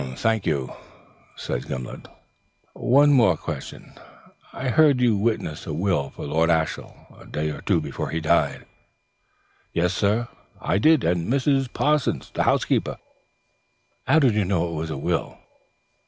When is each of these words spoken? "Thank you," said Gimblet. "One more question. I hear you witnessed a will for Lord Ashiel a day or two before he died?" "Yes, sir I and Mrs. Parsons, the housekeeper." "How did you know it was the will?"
"Thank 0.15 0.47
you," 0.47 0.73
said 1.35 1.67
Gimblet. 1.67 2.07
"One 2.73 3.13
more 3.13 3.37
question. 3.37 3.93
I 4.51 4.71
hear 4.71 4.89
you 4.89 5.15
witnessed 5.15 5.67
a 5.67 5.73
will 5.73 6.09
for 6.09 6.25
Lord 6.25 6.49
Ashiel 6.49 7.05
a 7.19 7.27
day 7.27 7.51
or 7.51 7.61
two 7.61 7.79
before 7.79 8.09
he 8.09 8.19
died?" 8.19 8.65
"Yes, 9.73 9.93
sir 9.93 10.27
I 10.59 10.77
and 10.77 11.31
Mrs. 11.31 11.71
Parsons, 11.71 12.31
the 12.33 12.41
housekeeper." 12.45 12.97
"How 14.07 14.17
did 14.17 14.33
you 14.33 14.43
know 14.43 14.69
it 14.69 14.73
was 14.75 14.89
the 14.89 14.97
will?" 14.97 15.37